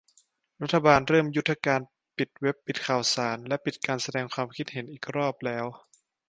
[0.61, 1.79] รัฐบาลเริ่มยุทธการ
[2.17, 5.65] ปิดเว็บปิดข่าวสารและปิดการแสดงความเห็นอีกรอบแล้ว